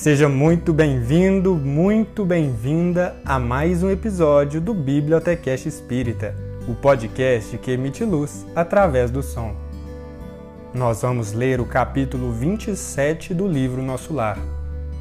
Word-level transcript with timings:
Seja 0.00 0.28
muito 0.28 0.72
bem-vindo, 0.72 1.56
muito 1.56 2.24
bem-vinda 2.24 3.16
a 3.24 3.36
mais 3.36 3.82
um 3.82 3.90
episódio 3.90 4.60
do 4.60 4.72
Bibliotecast 4.72 5.66
Espírita, 5.66 6.36
o 6.68 6.74
podcast 6.76 7.58
que 7.58 7.72
emite 7.72 8.04
luz 8.04 8.46
através 8.54 9.10
do 9.10 9.24
som. 9.24 9.56
Nós 10.72 11.02
vamos 11.02 11.32
ler 11.32 11.60
o 11.60 11.66
capítulo 11.66 12.30
27 12.30 13.34
do 13.34 13.48
livro 13.48 13.82
Nosso 13.82 14.14
Lar, 14.14 14.38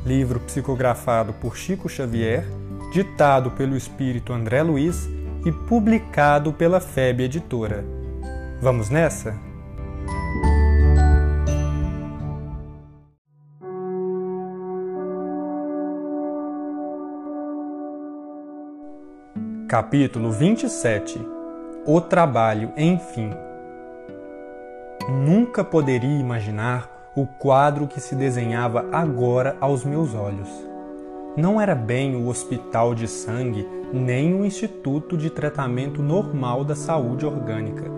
livro 0.04 0.40
psicografado 0.40 1.32
por 1.32 1.56
Chico 1.56 1.88
Xavier, 1.88 2.44
ditado 2.92 3.52
pelo 3.52 3.78
espírito 3.78 4.34
André 4.34 4.64
Luiz 4.64 5.08
e 5.46 5.52
publicado 5.52 6.52
pela 6.52 6.80
FEB 6.80 7.26
Editora. 7.26 7.86
Vamos 8.60 8.90
nessa? 8.90 9.47
Capítulo 19.68 20.32
27 20.32 21.20
O 21.86 22.00
trabalho, 22.00 22.72
enfim. 22.78 23.32
Nunca 25.10 25.62
poderia 25.62 26.18
imaginar 26.18 27.12
o 27.14 27.26
quadro 27.26 27.86
que 27.86 28.00
se 28.00 28.16
desenhava 28.16 28.86
agora 28.94 29.58
aos 29.60 29.84
meus 29.84 30.16
olhos. 30.16 30.48
Não 31.36 31.60
era 31.60 31.76
bem 31.76 32.16
o 32.16 32.30
hospital 32.30 32.96
de 32.96 33.10
sangue 33.10 33.68
nem 33.92 34.34
o 34.40 34.46
instituto 34.46 35.18
de 35.18 35.30
tratamento 35.30 36.02
normal 36.02 36.64
da 36.64 36.74
saúde 36.74 37.26
orgânica. 37.26 37.92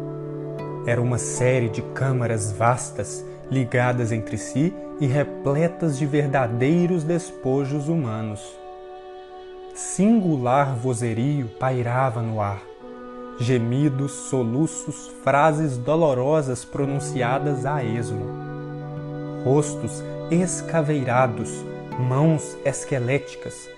Era 0.88 1.00
uma 1.00 1.20
série 1.20 1.70
de 1.70 1.84
câmaras 1.94 2.52
vastas, 2.52 3.24
ligadas 3.52 4.12
entre 4.12 4.40
si 4.40 4.74
e 5.00 5.06
repletas 5.06 6.00
de 6.00 6.08
verdadeiros 6.08 7.04
despojos 7.04 7.88
humanos 7.88 8.58
singular 9.80 10.76
vozerio 10.76 11.48
pairava 11.58 12.22
no 12.22 12.42
ar. 12.42 12.62
Gemidos, 13.40 14.12
soluços, 14.12 15.08
frases 15.24 15.78
dolorosas 15.78 16.66
pronunciadas 16.66 17.66
a 17.66 17.82
esmo. 17.82 18.26
Rostos 19.46 20.04
escaveirados, 20.30 21.64
mãos 21.98 22.58
esqueléticas, 22.66 23.70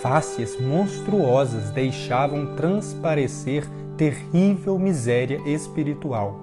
fácies 0.00 0.60
monstruosas 0.60 1.70
deixavam 1.70 2.54
transparecer 2.54 3.66
terrível 3.96 4.78
miséria 4.78 5.40
espiritual. 5.44 6.38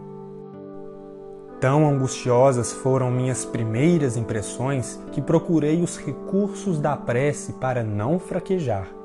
Tão 1.62 1.88
angustiosas 1.88 2.74
foram 2.74 3.10
minhas 3.10 3.46
primeiras 3.46 4.18
impressões 4.18 5.00
que 5.14 5.22
procurei 5.22 5.82
os 5.82 5.98
recursos 5.98 6.80
da 6.80 6.98
prece 6.98 7.54
para 7.54 7.82
não 7.82 8.20
fraquejar. 8.20 9.05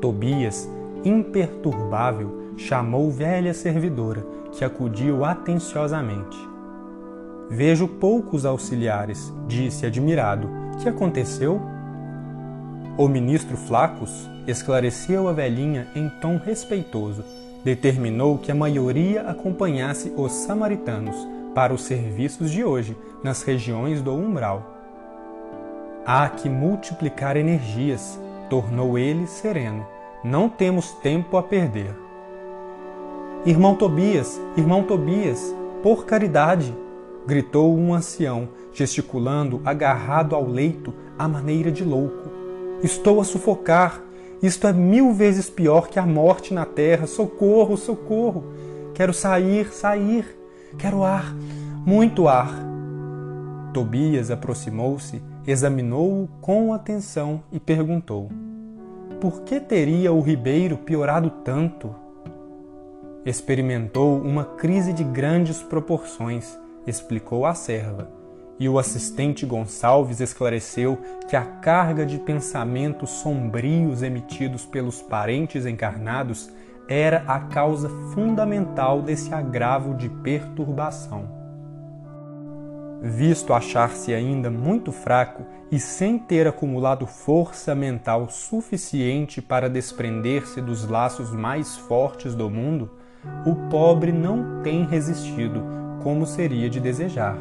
Tobias, 0.00 0.68
imperturbável, 1.04 2.52
chamou 2.56 3.10
velha 3.10 3.54
servidora, 3.54 4.24
que 4.52 4.64
acudiu 4.64 5.24
atenciosamente. 5.24 6.36
Vejo 7.50 7.88
poucos 7.88 8.44
auxiliares, 8.44 9.32
disse 9.46 9.86
admirado. 9.86 10.48
Que 10.82 10.88
aconteceu? 10.88 11.60
O 12.96 13.08
ministro 13.08 13.56
Flacos 13.56 14.28
esclareceu 14.46 15.28
a 15.28 15.32
velhinha 15.32 15.88
em 15.94 16.08
tom 16.20 16.36
respeitoso. 16.36 17.24
Determinou 17.64 18.38
que 18.38 18.52
a 18.52 18.54
maioria 18.54 19.22
acompanhasse 19.22 20.12
os 20.16 20.32
samaritanos 20.32 21.16
para 21.54 21.72
os 21.72 21.82
serviços 21.82 22.50
de 22.50 22.62
hoje 22.62 22.96
nas 23.22 23.42
regiões 23.42 24.02
do 24.02 24.14
umbral. 24.14 24.74
Há 26.04 26.28
que 26.28 26.48
multiplicar 26.48 27.36
energias, 27.36 28.18
tornou 28.48 28.98
ele 28.98 29.26
sereno. 29.26 29.86
Não 30.24 30.48
temos 30.48 30.92
tempo 30.92 31.36
a 31.36 31.42
perder. 31.42 31.94
Irmão 33.46 33.74
Tobias, 33.74 34.40
irmão 34.56 34.82
Tobias, 34.82 35.54
por 35.82 36.04
caridade! 36.04 36.74
gritou 37.26 37.76
um 37.76 37.92
ancião, 37.92 38.48
gesticulando, 38.72 39.60
agarrado 39.62 40.34
ao 40.34 40.46
leito 40.46 40.94
à 41.18 41.28
maneira 41.28 41.70
de 41.70 41.84
louco. 41.84 42.30
Estou 42.82 43.20
a 43.20 43.24
sufocar. 43.24 44.02
Isto 44.42 44.66
é 44.66 44.72
mil 44.72 45.12
vezes 45.12 45.50
pior 45.50 45.88
que 45.88 45.98
a 45.98 46.06
morte 46.06 46.54
na 46.54 46.64
terra. 46.64 47.06
Socorro, 47.06 47.76
socorro! 47.76 48.44
Quero 48.94 49.12
sair, 49.12 49.72
sair. 49.72 50.24
Quero 50.78 51.04
ar, 51.04 51.34
muito 51.84 52.26
ar. 52.28 52.50
Tobias 53.74 54.30
aproximou-se 54.30 55.22
examinou-o 55.50 56.28
com 56.42 56.74
atenção 56.74 57.42
e 57.50 57.58
perguntou: 57.58 58.28
Por 59.18 59.42
que 59.42 59.58
teria 59.58 60.12
o 60.12 60.20
ribeiro 60.20 60.76
piorado 60.76 61.30
tanto? 61.42 61.94
Experimentou 63.24 64.20
uma 64.20 64.44
crise 64.44 64.92
de 64.92 65.02
grandes 65.02 65.62
proporções, 65.62 66.58
explicou 66.86 67.46
a 67.46 67.54
serva. 67.54 68.10
E 68.60 68.68
o 68.68 68.78
assistente 68.78 69.46
Gonçalves 69.46 70.20
esclareceu 70.20 70.98
que 71.28 71.36
a 71.36 71.44
carga 71.44 72.04
de 72.04 72.18
pensamentos 72.18 73.08
sombrios 73.10 74.02
emitidos 74.02 74.66
pelos 74.66 75.00
parentes 75.00 75.64
encarnados 75.64 76.50
era 76.88 77.22
a 77.26 77.38
causa 77.40 77.88
fundamental 78.12 79.00
desse 79.00 79.32
agravo 79.32 79.94
de 79.94 80.08
perturbação 80.08 81.37
visto 83.00 83.52
achar-se 83.52 84.12
ainda 84.12 84.50
muito 84.50 84.90
fraco 84.90 85.44
e 85.70 85.78
sem 85.78 86.18
ter 86.18 86.46
acumulado 86.46 87.06
força 87.06 87.74
mental 87.74 88.28
suficiente 88.28 89.40
para 89.40 89.68
desprender-se 89.68 90.60
dos 90.60 90.88
laços 90.88 91.32
mais 91.32 91.76
fortes 91.76 92.34
do 92.34 92.50
mundo, 92.50 92.90
o 93.46 93.54
pobre 93.68 94.12
não 94.12 94.62
tem 94.62 94.84
resistido 94.84 95.62
como 96.02 96.26
seria 96.26 96.68
de 96.70 96.80
desejar. 96.80 97.36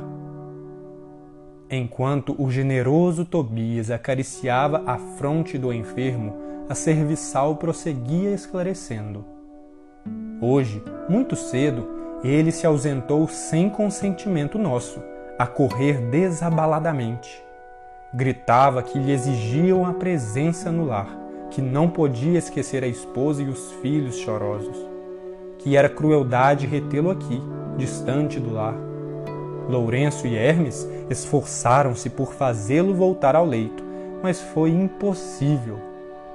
Enquanto 1.69 2.35
o 2.41 2.49
generoso 2.49 3.25
Tobias 3.25 3.91
acariciava 3.91 4.83
a 4.85 4.97
fronte 4.97 5.57
do 5.57 5.73
enfermo, 5.73 6.35
a 6.69 6.75
serviçal 6.75 7.55
prosseguia 7.55 8.31
esclarecendo. 8.31 9.25
Hoje, 10.41 10.83
muito 11.09 11.35
cedo, 11.35 11.87
ele 12.23 12.51
se 12.51 12.65
ausentou 12.65 13.27
sem 13.27 13.69
consentimento 13.69 14.57
nosso 14.57 15.01
a 15.37 15.45
correr 15.45 16.01
desabaladamente. 16.01 17.43
Gritava 18.13 18.81
que 18.81 18.97
lhe 18.97 19.11
exigiam 19.11 19.85
a 19.85 19.93
presença 19.93 20.71
no 20.71 20.85
lar, 20.85 21.07
que 21.51 21.61
não 21.61 21.89
podia 21.89 22.39
esquecer 22.39 22.83
a 22.83 22.87
esposa 22.87 23.43
e 23.43 23.47
os 23.47 23.71
filhos 23.73 24.15
chorosos, 24.17 24.77
que 25.59 25.77
era 25.77 25.89
crueldade 25.89 26.65
retê-lo 26.65 27.11
aqui, 27.11 27.41
distante 27.77 28.39
do 28.39 28.53
lar. 28.53 28.75
Lourenço 29.69 30.25
e 30.25 30.35
Hermes 30.35 30.87
esforçaram-se 31.09 32.09
por 32.09 32.33
fazê-lo 32.33 32.95
voltar 32.95 33.35
ao 33.35 33.45
leito, 33.45 33.83
mas 34.23 34.41
foi 34.41 34.71
impossível. 34.71 35.77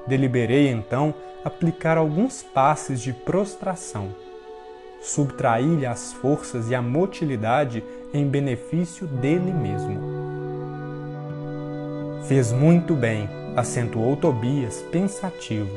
Deliberei 0.06 0.68
então 0.68 1.14
aplicar 1.44 1.96
alguns 1.96 2.42
passes 2.42 3.00
de 3.00 3.12
prostração 3.12 4.10
subtrair-lhe 5.02 5.84
as 5.84 6.12
forças 6.12 6.70
e 6.70 6.74
a 6.74 6.80
motilidade 6.80 7.82
em 8.12 8.26
benefício 8.26 9.06
dele 9.06 9.52
mesmo. 9.52 10.00
Fez 12.28 12.52
muito 12.52 12.94
bem, 12.94 13.28
acentuou 13.56 14.16
Tobias, 14.16 14.82
pensativo. 14.90 15.76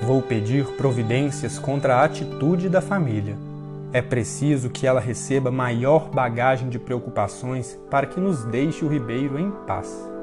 Vou 0.00 0.20
pedir 0.20 0.66
providências 0.76 1.58
contra 1.58 1.96
a 1.96 2.04
atitude 2.04 2.68
da 2.68 2.80
família. 2.80 3.36
É 3.92 4.02
preciso 4.02 4.70
que 4.70 4.86
ela 4.86 5.00
receba 5.00 5.50
maior 5.50 6.10
bagagem 6.10 6.68
de 6.68 6.78
preocupações 6.78 7.78
para 7.90 8.06
que 8.06 8.18
nos 8.18 8.44
deixe 8.44 8.84
o 8.84 8.88
ribeiro 8.88 9.38
em 9.38 9.50
paz. 9.66 10.13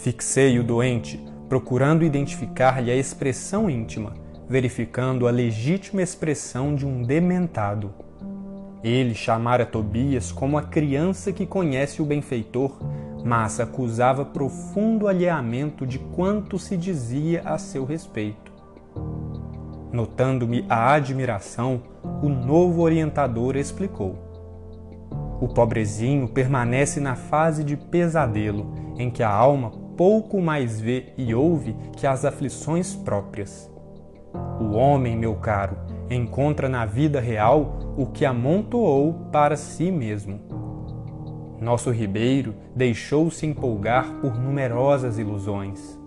Fixei 0.00 0.60
o 0.60 0.62
doente, 0.62 1.20
procurando 1.48 2.04
identificar-lhe 2.04 2.88
a 2.88 2.94
expressão 2.94 3.68
íntima, 3.68 4.14
verificando 4.48 5.26
a 5.26 5.30
legítima 5.32 6.00
expressão 6.00 6.72
de 6.72 6.86
um 6.86 7.02
dementado. 7.02 7.92
Ele 8.82 9.12
chamara 9.12 9.66
Tobias 9.66 10.30
como 10.30 10.56
a 10.56 10.62
criança 10.62 11.32
que 11.32 11.44
conhece 11.44 12.00
o 12.00 12.04
benfeitor, 12.04 12.78
mas 13.24 13.58
acusava 13.58 14.24
profundo 14.24 15.08
alheamento 15.08 15.84
de 15.84 15.98
quanto 15.98 16.60
se 16.60 16.76
dizia 16.76 17.42
a 17.44 17.58
seu 17.58 17.84
respeito. 17.84 18.52
Notando-me 19.92 20.64
a 20.68 20.92
admiração, 20.92 21.82
o 22.22 22.28
novo 22.28 22.82
orientador 22.82 23.56
explicou. 23.56 24.16
O 25.40 25.48
pobrezinho 25.48 26.28
permanece 26.28 27.00
na 27.00 27.16
fase 27.16 27.64
de 27.64 27.76
pesadelo, 27.76 28.72
em 28.96 29.10
que 29.10 29.24
a 29.24 29.30
alma 29.30 29.87
pouco 29.98 30.40
mais 30.40 30.80
vê 30.80 31.06
e 31.18 31.34
ouve 31.34 31.74
que 31.96 32.06
as 32.06 32.24
aflições 32.24 32.94
próprias. 32.94 33.68
O 34.60 34.76
homem, 34.76 35.16
meu 35.16 35.34
caro, 35.34 35.76
encontra 36.08 36.68
na 36.68 36.86
vida 36.86 37.18
real 37.18 37.94
o 37.96 38.06
que 38.06 38.24
amontoou 38.24 39.12
para 39.32 39.56
si 39.56 39.90
mesmo. 39.90 40.40
Nosso 41.60 41.90
Ribeiro 41.90 42.54
deixou-se 42.76 43.44
empolgar 43.44 44.08
por 44.20 44.38
numerosas 44.38 45.18
ilusões. 45.18 45.98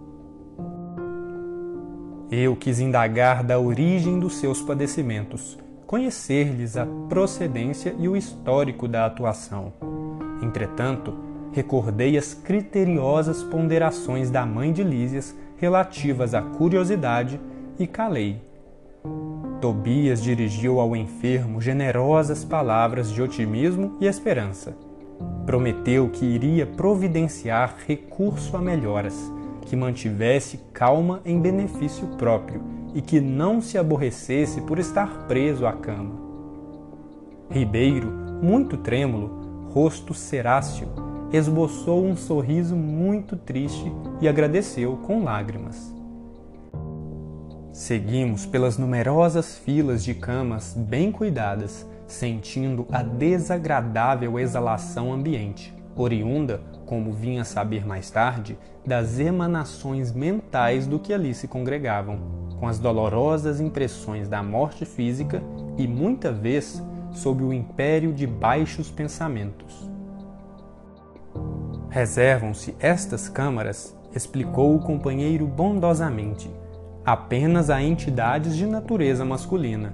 Eu 2.31 2.55
quis 2.55 2.79
indagar 2.79 3.43
da 3.43 3.59
origem 3.59 4.17
dos 4.17 4.37
seus 4.37 4.61
padecimentos, 4.61 5.59
conhecer-lhes 5.85 6.77
a 6.77 6.87
procedência 7.09 7.93
e 7.99 8.07
o 8.07 8.15
histórico 8.15 8.87
da 8.87 9.05
atuação. 9.05 9.73
Entretanto, 10.41 11.30
recordei 11.53 12.17
as 12.17 12.33
criteriosas 12.33 13.43
ponderações 13.43 14.29
da 14.29 14.45
mãe 14.45 14.71
de 14.71 14.83
Lísias 14.83 15.35
relativas 15.57 16.33
à 16.33 16.41
curiosidade 16.41 17.39
e 17.77 17.85
calei. 17.85 18.41
Tobias 19.59 20.23
dirigiu 20.23 20.79
ao 20.79 20.95
enfermo 20.95 21.61
generosas 21.61 22.43
palavras 22.43 23.11
de 23.11 23.21
otimismo 23.21 23.97
e 24.01 24.07
esperança. 24.07 24.75
Prometeu 25.45 26.09
que 26.09 26.25
iria 26.25 26.65
providenciar 26.65 27.75
recurso 27.85 28.57
a 28.57 28.61
melhoras 28.61 29.31
que 29.65 29.75
mantivesse 29.75 30.59
calma 30.73 31.21
em 31.23 31.39
benefício 31.39 32.07
próprio 32.17 32.61
e 32.93 33.01
que 33.01 33.21
não 33.21 33.61
se 33.61 33.77
aborrecesse 33.77 34.61
por 34.61 34.79
estar 34.79 35.27
preso 35.27 35.65
à 35.65 35.73
cama. 35.73 36.15
Ribeiro, 37.49 38.07
muito 38.41 38.77
trêmulo, 38.77 39.69
rosto 39.73 40.13
ceráceo, 40.13 40.87
esboçou 41.33 42.05
um 42.05 42.15
sorriso 42.15 42.75
muito 42.75 43.35
triste 43.35 43.91
e 44.19 44.27
agradeceu 44.27 44.97
com 44.97 45.23
lágrimas. 45.23 45.93
Seguimos 47.71 48.45
pelas 48.45 48.77
numerosas 48.77 49.57
filas 49.57 50.03
de 50.03 50.13
camas 50.13 50.73
bem 50.75 51.11
cuidadas, 51.11 51.87
sentindo 52.05 52.85
a 52.91 53.01
desagradável 53.01 54.37
exalação 54.37 55.13
ambiente, 55.13 55.73
oriunda 55.95 56.61
como 56.85 57.13
vinha 57.13 57.45
saber 57.45 57.85
mais 57.85 58.11
tarde, 58.11 58.57
das 58.85 59.17
emanações 59.17 60.11
mentais 60.11 60.85
do 60.85 60.99
que 60.99 61.13
ali 61.13 61.33
se 61.33 61.47
congregavam, 61.47 62.19
com 62.59 62.67
as 62.67 62.77
dolorosas 62.79 63.61
impressões 63.61 64.27
da 64.27 64.43
morte 64.43 64.83
física 64.83 65.41
e, 65.77 65.87
muita 65.87 66.33
vez, 66.33 66.83
sob 67.13 67.43
o 67.43 67.53
império 67.53 68.11
de 68.11 68.27
baixos 68.27 68.91
pensamentos. 68.91 69.90
Reservam-se 71.91 72.73
estas 72.79 73.27
câmaras, 73.27 73.93
explicou 74.15 74.73
o 74.73 74.79
companheiro 74.79 75.45
bondosamente, 75.45 76.49
apenas 77.05 77.69
a 77.69 77.83
entidades 77.83 78.55
de 78.55 78.65
natureza 78.65 79.25
masculina. 79.25 79.93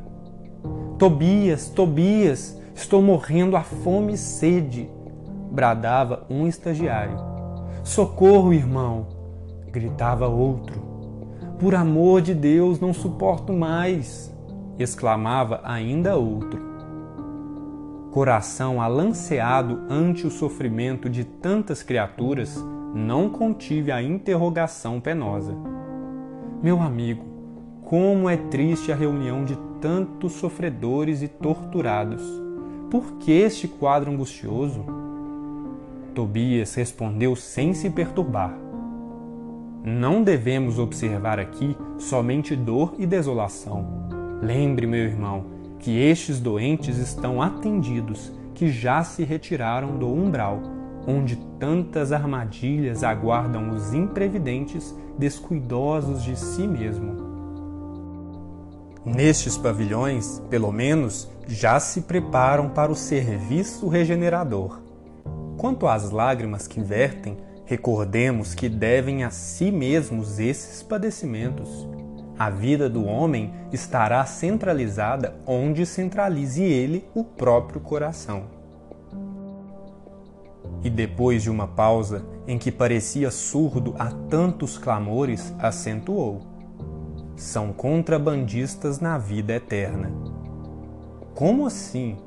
Tobias, 0.99 1.69
Tobias, 1.69 2.61
estou 2.75 3.01
morrendo 3.01 3.57
à 3.57 3.63
fome 3.63 4.13
e 4.13 4.17
sede 4.17 4.88
bradava 5.51 6.23
um 6.29 6.45
estagiário. 6.45 7.17
Socorro, 7.83 8.53
irmão! 8.53 9.07
gritava 9.71 10.27
outro. 10.27 10.79
Por 11.57 11.73
amor 11.73 12.21
de 12.21 12.35
Deus, 12.35 12.79
não 12.79 12.94
suporto 12.94 13.51
mais! 13.51 14.31
exclamava 14.77 15.61
ainda 15.63 16.15
outro. 16.15 16.67
Coração 18.18 18.81
alanceado 18.81 19.81
ante 19.88 20.25
o 20.25 20.31
sofrimento 20.31 21.08
de 21.08 21.24
tantas 21.24 21.84
criaturas, 21.84 22.58
não 22.96 23.30
contive 23.30 23.92
a 23.92 24.02
interrogação 24.02 25.00
penosa. 25.00 25.56
Meu 26.64 26.81
amigo, 26.81 27.24
como 27.84 28.28
é 28.28 28.36
triste 28.36 28.92
a 28.92 28.96
reunião 28.96 29.46
de 29.46 29.56
tantos 29.80 30.31
sofredores 30.31 31.22
e 31.22 31.28
torturados. 31.28 32.24
Por 32.90 33.19
que 33.19 33.31
este 33.31 33.68
quadro 33.68 34.12
angustioso? 34.12 34.84
Tobias 36.16 36.74
respondeu 36.74 37.36
sem 37.36 37.75
se 37.75 37.88
perturbar. 37.88 38.58
Não 39.84 40.24
devemos 40.24 40.80
observar 40.80 41.40
aqui 41.40 41.78
somente 42.00 42.56
dor 42.56 42.96
e 42.98 43.06
desolação. 43.06 43.86
Lembre, 44.42 44.88
meu 44.88 45.04
irmão, 45.04 45.56
que 45.79 46.00
estes 46.00 46.39
doentes 46.39 46.97
estão 46.97 47.41
atendidos, 47.41 48.31
que 48.53 48.69
já 48.69 49.03
se 49.03 49.24
retiraram 49.24 49.97
do 49.97 50.07
umbral, 50.07 50.59
onde 51.07 51.35
tantas 51.59 52.12
armadilhas 52.12 53.03
aguardam 53.03 53.71
os 53.71 53.94
imprevidentes, 53.94 54.94
descuidosos 55.18 56.24
de 56.24 56.38
si 56.38 56.68
mesmo. 56.68 57.27
Nestes 59.06 59.57
pavilhões, 59.57 60.41
pelo 60.50 60.71
menos, 60.71 61.29
já 61.47 61.80
se 61.80 62.01
preparam 62.01 62.69
para 62.69 62.91
o 62.91 62.95
serviço 62.95 63.88
regenerador. 63.88 64.81
Quanto 65.56 65.88
às 65.88 66.12
lágrimas 66.12 66.68
que 66.68 66.81
vertem, 66.81 67.38
recordemos 67.65 68.53
que 68.53 68.68
devem 68.68 69.23
a 69.23 69.30
si 69.30 69.71
mesmos 69.71 70.39
esses 70.39 70.83
padecimentos. 70.83 71.88
A 72.39 72.51
vida 72.51 72.88
do 72.88 73.04
homem 73.04 73.51
estará 73.72 74.24
centralizada 74.25 75.36
onde 75.45 75.88
centralize 75.88 76.62
ele 76.62 77.04
o 77.16 77.24
próprio 77.24 77.81
coração. 77.81 78.44
E 80.84 80.89
depois 80.89 81.42
de 81.42 81.50
uma 81.50 81.68
pausa 81.68 82.24
em 82.48 82.60
que 82.60 82.72
parecia 82.72 83.31
surdo 83.31 83.95
a 83.98 84.12
tantos 84.30 84.78
clamores, 84.78 85.51
acentuou: 85.57 86.42
São 87.36 87.74
contrabandistas 87.74 89.00
na 89.00 89.18
vida 89.18 89.54
eterna. 89.54 90.12
Como 91.33 91.66
assim? 91.66 92.18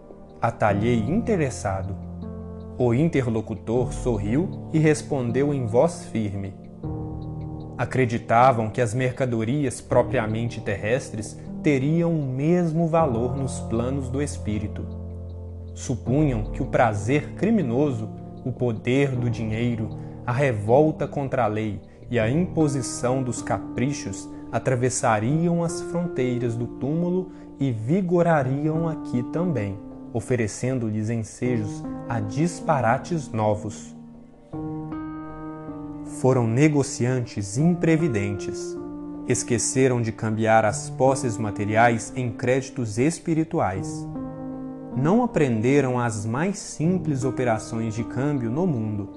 Atalhei 0.43 0.99
interessado. 0.99 1.95
O 2.77 2.93
interlocutor 2.93 3.93
sorriu 3.93 4.69
e 4.73 4.79
respondeu 4.79 5.55
em 5.55 5.67
voz 5.67 6.07
firme. 6.07 6.60
Acreditavam 7.81 8.69
que 8.69 8.79
as 8.79 8.93
mercadorias 8.93 9.81
propriamente 9.81 10.61
terrestres 10.61 11.41
teriam 11.63 12.13
o 12.13 12.27
mesmo 12.27 12.87
valor 12.87 13.35
nos 13.35 13.59
planos 13.61 14.11
do 14.11 14.21
espírito. 14.21 14.87
Supunham 15.75 16.51
que 16.53 16.63
o 16.63 16.67
prazer 16.67 17.31
criminoso, 17.37 18.11
o 18.45 18.53
poder 18.53 19.13
do 19.17 19.31
dinheiro, 19.31 19.99
a 20.27 20.33
revolta 20.33 21.09
contra 21.09 21.45
a 21.45 21.47
lei 21.47 21.81
e 22.11 22.19
a 22.19 22.29
imposição 22.29 23.23
dos 23.23 23.41
caprichos 23.41 24.29
atravessariam 24.53 25.65
as 25.65 25.81
fronteiras 25.81 26.57
do 26.57 26.67
túmulo 26.67 27.33
e 27.59 27.73
vigorariam 27.73 28.91
aqui 28.91 29.23
também 29.33 29.79
oferecendo-lhes 30.13 31.09
ensejos 31.09 31.83
a 32.11 32.21
disparates 32.21 33.33
novos. 33.33 33.99
Foram 36.21 36.47
negociantes 36.47 37.57
imprevidentes. 37.57 38.77
Esqueceram 39.27 40.03
de 40.03 40.13
cambiar 40.13 40.67
as 40.67 40.91
posses 40.91 41.39
materiais 41.39 42.13
em 42.15 42.31
créditos 42.31 42.99
espirituais. 42.99 44.07
Não 44.95 45.25
aprenderam 45.25 45.99
as 45.99 46.27
mais 46.27 46.59
simples 46.59 47.25
operações 47.25 47.95
de 47.95 48.05
câmbio 48.05 48.51
no 48.51 48.67
mundo. 48.67 49.09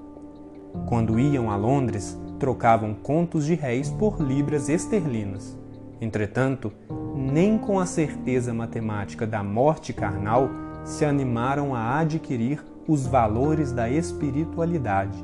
Quando 0.87 1.19
iam 1.19 1.51
a 1.51 1.57
Londres, 1.57 2.17
trocavam 2.39 2.93
contos 2.93 3.45
de 3.45 3.53
réis 3.53 3.89
por 3.89 4.21
libras 4.21 4.69
esterlinas. 4.69 5.59
Entretanto, 5.99 6.71
nem 7.13 7.57
com 7.57 7.81
a 7.81 7.85
certeza 7.85 8.53
matemática 8.53 9.27
da 9.27 9.43
morte 9.43 9.91
carnal 9.91 10.49
se 10.85 11.03
animaram 11.03 11.75
a 11.75 11.99
adquirir 11.99 12.63
os 12.87 13.05
valores 13.05 13.73
da 13.73 13.89
espiritualidade. 13.89 15.21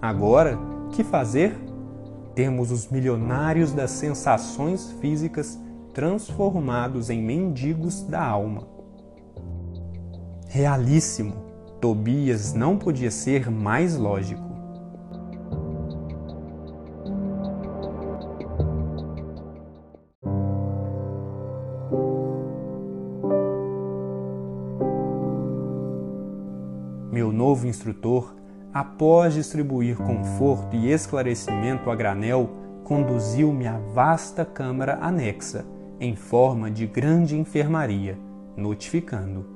Agora, 0.00 0.58
que 0.94 1.04
fazer? 1.04 1.56
Temos 2.34 2.70
os 2.70 2.88
milionários 2.88 3.72
das 3.72 3.90
sensações 3.90 4.92
físicas 5.00 5.58
transformados 5.92 7.10
em 7.10 7.22
mendigos 7.22 8.02
da 8.02 8.24
alma. 8.24 8.66
Realíssimo! 10.48 11.44
Tobias 11.80 12.54
não 12.54 12.78
podia 12.78 13.10
ser 13.10 13.50
mais 13.50 13.96
lógico. 13.96 14.54
novo 27.54 27.68
instrutor, 27.68 28.34
após 28.74 29.32
distribuir 29.34 29.96
conforto 29.96 30.74
e 30.74 30.90
esclarecimento 30.90 31.88
a 31.88 31.94
granel, 31.94 32.50
conduziu-me 32.82 33.68
à 33.68 33.78
vasta 33.78 34.44
câmara 34.44 34.98
anexa, 35.00 35.64
em 36.00 36.16
forma 36.16 36.68
de 36.68 36.84
grande 36.84 37.38
enfermaria, 37.38 38.18
notificando: 38.56 39.46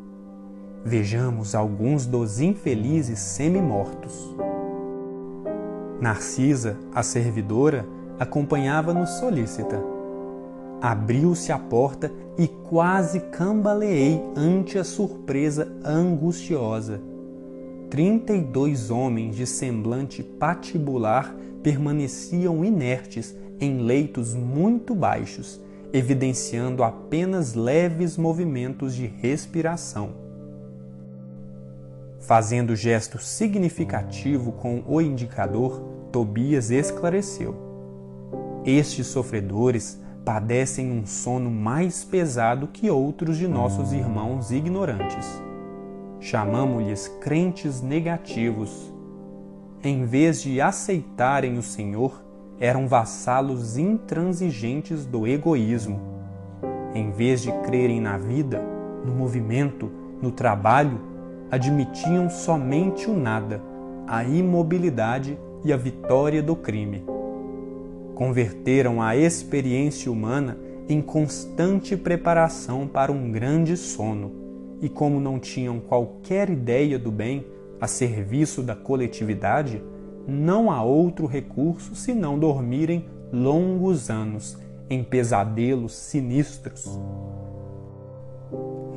Vejamos 0.84 1.56
alguns 1.56 2.06
dos 2.06 2.40
infelizes 2.40 3.18
semi-mortos. 3.18 4.36
Narcisa, 6.00 6.78
a 6.94 7.02
servidora, 7.02 7.84
acompanhava-nos 8.20 9.10
solícita. 9.18 9.82
Abriu-se 10.80 11.50
a 11.50 11.58
porta 11.58 12.12
e 12.38 12.46
quase 12.46 13.18
cambaleei 13.18 14.22
ante 14.36 14.78
a 14.78 14.84
surpresa 14.84 15.76
angustiosa. 15.84 17.17
Trinta 17.90 18.34
e 18.34 18.42
dois 18.42 18.90
homens 18.90 19.34
de 19.34 19.46
semblante 19.46 20.22
patibular 20.22 21.34
permaneciam 21.62 22.64
inertes 22.64 23.34
em 23.58 23.78
leitos 23.78 24.34
muito 24.34 24.94
baixos, 24.94 25.60
evidenciando 25.92 26.82
apenas 26.82 27.54
leves 27.54 28.16
movimentos 28.16 28.94
de 28.94 29.06
respiração. 29.06 30.10
Fazendo 32.20 32.76
gesto 32.76 33.18
significativo 33.18 34.52
com 34.52 34.82
o 34.86 35.00
indicador, 35.00 35.82
Tobias 36.12 36.70
esclareceu: 36.70 37.54
Estes 38.66 39.06
sofredores 39.06 39.98
padecem 40.26 40.92
um 40.92 41.06
sono 41.06 41.50
mais 41.50 42.04
pesado 42.04 42.68
que 42.68 42.90
outros 42.90 43.38
de 43.38 43.48
nossos 43.48 43.94
irmãos 43.94 44.50
ignorantes. 44.50 45.47
Chamamo-lhes 46.20 47.08
crentes 47.20 47.80
negativos. 47.80 48.92
Em 49.82 50.04
vez 50.04 50.42
de 50.42 50.60
aceitarem 50.60 51.58
o 51.58 51.62
Senhor, 51.62 52.22
eram 52.58 52.88
vassalos 52.88 53.78
intransigentes 53.78 55.06
do 55.06 55.26
egoísmo. 55.26 56.00
Em 56.94 57.10
vez 57.10 57.42
de 57.42 57.52
crerem 57.62 58.00
na 58.00 58.18
vida, 58.18 58.60
no 59.04 59.14
movimento, 59.14 59.90
no 60.20 60.32
trabalho, 60.32 61.00
admitiam 61.50 62.28
somente 62.28 63.08
o 63.08 63.16
nada, 63.16 63.62
a 64.06 64.24
imobilidade 64.24 65.38
e 65.64 65.72
a 65.72 65.76
vitória 65.76 66.42
do 66.42 66.56
crime 66.56 67.04
converteram 68.18 69.00
a 69.00 69.16
experiência 69.16 70.10
humana 70.10 70.58
em 70.88 71.00
constante 71.00 71.96
preparação 71.96 72.84
para 72.84 73.12
um 73.12 73.30
grande 73.30 73.76
sono, 73.76 74.32
e 74.80 74.88
como 74.88 75.20
não 75.20 75.38
tinham 75.38 75.80
qualquer 75.80 76.50
ideia 76.50 76.98
do 76.98 77.10
bem 77.10 77.44
a 77.80 77.86
serviço 77.86 78.62
da 78.62 78.74
coletividade, 78.74 79.82
não 80.26 80.70
há 80.70 80.82
outro 80.82 81.26
recurso 81.26 81.94
senão 81.94 82.38
dormirem 82.38 83.06
longos 83.32 84.10
anos 84.10 84.58
em 84.90 85.02
pesadelos 85.02 85.94
sinistros. 85.94 86.98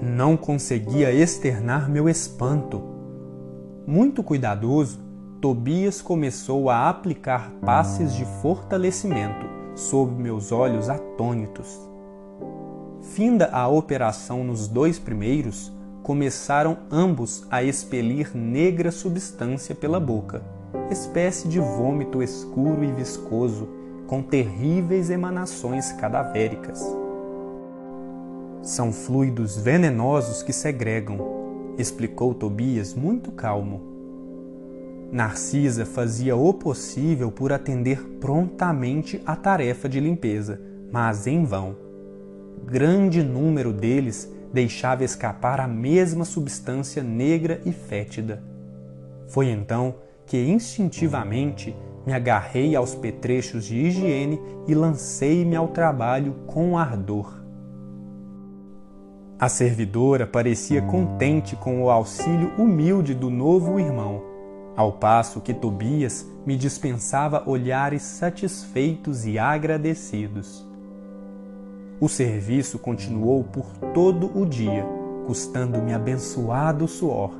Não 0.02 0.36
conseguia 0.36 1.12
externar 1.14 1.90
meu 1.90 2.10
espanto. 2.10 2.82
Muito 3.86 4.24
cuidadoso, 4.24 5.00
Tobias 5.42 6.02
começou 6.02 6.70
a 6.70 6.90
aplicar 6.90 7.52
passes 7.66 8.14
de 8.14 8.26
fortalecimento 8.42 9.46
sob 9.76 10.12
meus 10.14 10.52
olhos 10.52 10.90
atônitos. 10.90 11.90
Finda 13.01 13.50
a 13.51 13.67
operação 13.67 14.43
nos 14.43 14.67
dois 14.67 15.00
primeiros, 15.00 15.72
começaram 16.03 16.77
ambos 16.91 17.46
a 17.50 17.63
expelir 17.63 18.36
negra 18.36 18.91
substância 18.91 19.75
pela 19.75 20.00
boca, 20.00 20.41
espécie 20.89 21.48
de 21.48 21.60
vômito 21.60 22.22
escuro 22.22 22.84
e 22.84 22.91
viscoso, 22.91 23.67
com 24.08 24.22
terríveis 24.22 25.10
emanações 25.10 25.91
cadavéricas. 25.93 26.86
São 28.62 28.91
fluidos 28.91 29.58
venenosos 29.58 30.43
que 30.43 30.53
segregam, 30.53 31.74
explicou 31.77 32.34
Tobias 32.34 32.93
muito 32.93 33.31
calmo 33.31 33.91
Narcisa 35.12 35.86
fazia 35.86 36.38
o 36.38 36.53
possível 36.53 37.29
por 37.29 37.51
atender 37.51 38.01
prontamente 38.22 39.22
à 39.25 39.36
tarefa 39.36 39.89
de 39.89 40.00
limpeza, 40.00 40.62
mas 40.89 41.27
em 41.27 41.43
vão. 41.43 41.75
Grande 42.65 43.24
número 43.24 43.74
deles 43.74 44.32
deixava 44.53 45.03
escapar 45.03 45.60
a 45.60 45.68
mesma 45.68 46.25
substância 46.25 47.03
negra 47.03 47.62
e 47.65 47.72
fétida. 47.72 48.44
Foi 49.27 49.50
então 49.50 49.96
que 50.25 50.38
instintivamente 50.38 51.75
me 52.06 52.13
agarrei 52.13 52.75
aos 52.75 52.96
petrechos 52.96 53.65
de 53.65 53.77
higiene 53.77 54.41
e 54.68 54.74
lancei-me 54.74 55.56
ao 55.56 55.68
trabalho 55.68 56.36
com 56.48 56.77
ardor. 56.77 57.41
A 59.39 59.50
servidora 59.50 60.27
parecia 60.27 60.82
contente 60.82 61.56
com 61.56 61.84
o 61.84 61.89
auxílio 61.89 62.51
humilde 62.58 63.13
do 63.13 63.30
novo 63.30 63.80
irmão 63.80 64.32
ao 64.75 64.94
passo 64.94 65.41
que 65.41 65.53
Tobias 65.53 66.25
me 66.46 66.56
dispensava 66.56 67.44
olhares 67.46 68.01
satisfeitos 68.01 69.25
e 69.25 69.38
agradecidos. 69.38 70.65
O 72.01 72.10
serviço 72.10 72.79
continuou 72.79 73.43
por 73.43 73.67
todo 73.93 74.36
o 74.36 74.43
dia, 74.43 74.84
custando-me 75.27 75.93
abençoado 75.93 76.88
suor, 76.88 77.31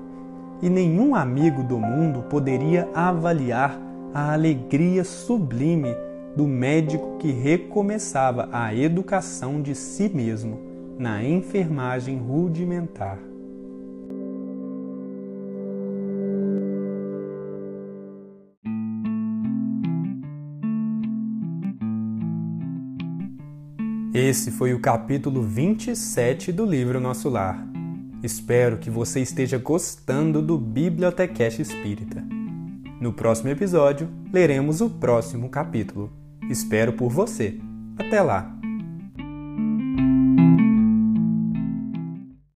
e 0.62 0.70
nenhum 0.70 1.16
amigo 1.16 1.64
do 1.64 1.80
mundo 1.80 2.22
poderia 2.30 2.88
avaliar 2.94 3.82
a 4.14 4.34
alegria 4.34 5.04
sublime 5.04 5.96
do 6.36 6.46
médico 6.46 7.18
que 7.18 7.32
recomeçava 7.32 8.50
a 8.52 8.72
educação 8.72 9.64
de 9.64 9.74
si 9.74 10.08
mesmo 10.08 10.60
na 10.96 11.24
enfermagem 11.24 12.20
rudimentar. 12.20 13.31
Esse 24.14 24.52
foi 24.52 24.74
o 24.74 24.80
capítulo 24.82 25.42
27 25.42 26.52
do 26.52 26.66
livro 26.66 27.00
Nosso 27.00 27.30
Lar. 27.30 27.66
Espero 28.22 28.78
que 28.78 28.90
você 28.90 29.22
esteja 29.22 29.58
gostando 29.58 30.42
do 30.42 30.58
Bibliotecast 30.58 31.62
Espírita. 31.62 32.22
No 33.00 33.14
próximo 33.14 33.52
episódio, 33.52 34.10
leremos 34.34 34.82
o 34.82 34.90
próximo 34.90 35.48
capítulo. 35.48 36.12
Espero 36.50 36.92
por 36.92 37.10
você. 37.10 37.58
Até 37.98 38.22
lá! 38.22 38.51